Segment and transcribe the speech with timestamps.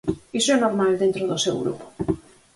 [0.39, 1.85] Iso é normal dentro do seu grupo.